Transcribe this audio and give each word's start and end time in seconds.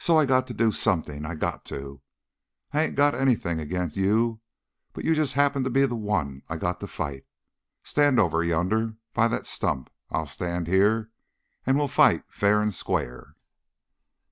So 0.00 0.16
I 0.18 0.26
got 0.26 0.48
to 0.48 0.52
do 0.52 0.72
something. 0.72 1.24
I 1.24 1.36
got 1.36 1.64
to! 1.66 2.02
I 2.72 2.82
ain't 2.82 2.96
got 2.96 3.14
anything 3.14 3.60
agin' 3.60 3.92
you, 3.94 4.40
but 4.92 5.04
you 5.04 5.14
just 5.14 5.34
happen 5.34 5.62
to 5.62 5.70
be 5.70 5.86
the 5.86 5.94
one 5.94 6.42
that 6.48 6.54
I 6.54 6.56
got 6.56 6.80
to 6.80 6.88
fight. 6.88 7.24
Stand 7.84 8.18
over 8.18 8.42
yonder 8.42 8.96
by 9.12 9.28
that 9.28 9.46
stump. 9.46 9.90
I'll 10.10 10.26
stand 10.26 10.66
here, 10.66 11.12
and 11.64 11.78
we'll 11.78 11.86
fight 11.86 12.24
fair 12.26 12.60
and 12.62 12.74
square." 12.74 13.36